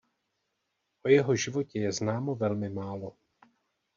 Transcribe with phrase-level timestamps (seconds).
[1.05, 3.15] O jeho životě je známo velmi málo.